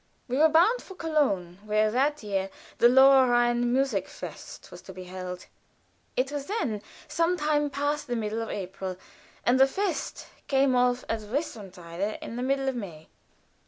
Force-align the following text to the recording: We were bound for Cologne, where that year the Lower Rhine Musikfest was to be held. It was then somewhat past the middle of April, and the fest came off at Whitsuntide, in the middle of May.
We 0.27 0.39
were 0.39 0.49
bound 0.49 0.81
for 0.81 0.95
Cologne, 0.95 1.59
where 1.63 1.91
that 1.91 2.23
year 2.23 2.49
the 2.79 2.89
Lower 2.89 3.29
Rhine 3.29 3.71
Musikfest 3.71 4.71
was 4.71 4.81
to 4.81 4.93
be 4.93 5.03
held. 5.03 5.45
It 6.17 6.31
was 6.31 6.47
then 6.47 6.81
somewhat 7.07 7.71
past 7.71 8.07
the 8.07 8.15
middle 8.15 8.41
of 8.41 8.49
April, 8.49 8.97
and 9.45 9.59
the 9.59 9.67
fest 9.67 10.25
came 10.47 10.75
off 10.75 11.05
at 11.07 11.21
Whitsuntide, 11.21 12.17
in 12.19 12.35
the 12.35 12.41
middle 12.41 12.67
of 12.67 12.75
May. 12.75 13.09